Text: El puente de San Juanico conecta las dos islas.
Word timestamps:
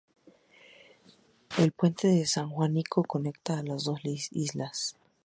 El 1.59 1.73
puente 1.73 2.07
de 2.07 2.25
San 2.25 2.49
Juanico 2.49 3.03
conecta 3.03 3.61
las 3.61 3.83
dos 3.83 3.99
islas. 4.31 4.97